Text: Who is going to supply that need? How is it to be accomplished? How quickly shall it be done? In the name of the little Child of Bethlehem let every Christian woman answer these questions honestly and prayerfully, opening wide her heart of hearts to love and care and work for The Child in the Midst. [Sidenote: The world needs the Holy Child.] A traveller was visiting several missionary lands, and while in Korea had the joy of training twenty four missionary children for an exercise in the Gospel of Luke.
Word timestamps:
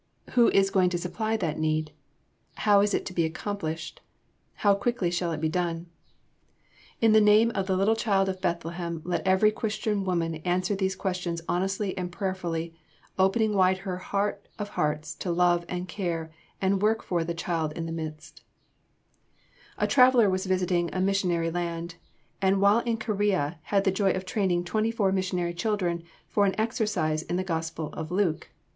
Who 0.31 0.49
is 0.49 0.71
going 0.71 0.89
to 0.89 0.97
supply 0.97 1.37
that 1.37 1.59
need? 1.59 1.91
How 2.55 2.81
is 2.81 2.95
it 2.95 3.05
to 3.05 3.13
be 3.13 3.23
accomplished? 3.23 4.01
How 4.65 4.73
quickly 4.73 5.11
shall 5.11 5.31
it 5.31 5.39
be 5.39 5.47
done? 5.47 5.91
In 7.01 7.11
the 7.11 7.21
name 7.21 7.51
of 7.53 7.67
the 7.67 7.77
little 7.77 7.95
Child 7.95 8.27
of 8.27 8.41
Bethlehem 8.41 9.03
let 9.05 9.21
every 9.27 9.51
Christian 9.51 10.03
woman 10.03 10.37
answer 10.37 10.75
these 10.75 10.95
questions 10.95 11.43
honestly 11.47 11.95
and 11.99 12.11
prayerfully, 12.11 12.73
opening 13.19 13.53
wide 13.53 13.77
her 13.85 13.97
heart 13.97 14.47
of 14.57 14.69
hearts 14.69 15.13
to 15.17 15.31
love 15.31 15.65
and 15.69 15.87
care 15.87 16.31
and 16.59 16.81
work 16.81 17.03
for 17.03 17.23
The 17.23 17.35
Child 17.35 17.73
in 17.73 17.85
the 17.85 17.91
Midst. 17.91 18.41
[Sidenote: 19.77 19.77
The 19.77 19.77
world 19.77 19.77
needs 19.77 19.77
the 19.77 19.77
Holy 19.77 19.77
Child.] 19.77 19.83
A 19.83 19.93
traveller 19.93 20.29
was 20.31 20.45
visiting 20.47 20.87
several 20.87 21.05
missionary 21.05 21.51
lands, 21.51 21.95
and 22.41 22.59
while 22.59 22.79
in 22.79 22.97
Korea 22.97 23.59
had 23.65 23.83
the 23.83 23.91
joy 23.91 24.13
of 24.13 24.25
training 24.25 24.63
twenty 24.63 24.89
four 24.89 25.11
missionary 25.11 25.53
children 25.53 26.01
for 26.27 26.47
an 26.47 26.59
exercise 26.59 27.21
in 27.21 27.35
the 27.35 27.43
Gospel 27.43 27.93
of 27.93 28.09
Luke. 28.09 28.49